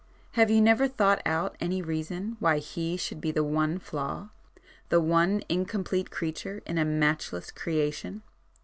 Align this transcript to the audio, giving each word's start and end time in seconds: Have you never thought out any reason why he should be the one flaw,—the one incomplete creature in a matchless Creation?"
Have 0.31 0.49
you 0.49 0.61
never 0.61 0.87
thought 0.87 1.21
out 1.27 1.55
any 1.59 1.79
reason 1.83 2.35
why 2.39 2.57
he 2.57 2.97
should 2.97 3.21
be 3.21 3.29
the 3.29 3.43
one 3.43 3.77
flaw,—the 3.77 4.99
one 4.99 5.43
incomplete 5.47 6.09
creature 6.09 6.63
in 6.65 6.79
a 6.79 6.85
matchless 6.85 7.51
Creation?" 7.51 8.23